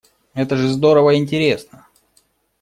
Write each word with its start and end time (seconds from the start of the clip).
Это 0.33 0.57
же 0.57 0.67
здорово 0.67 1.11
и 1.11 1.17
интересно. 1.19 1.85